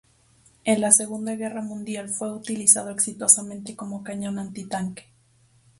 En 0.65 0.81
la 0.81 0.91
Segunda 0.91 1.35
Guerra 1.35 1.61
Mundial 1.61 2.09
fue 2.09 2.33
utilizado 2.35 2.89
exitosamente 2.89 3.75
como 3.75 4.03
cañón 4.03 4.39
antitanque. 4.39 5.03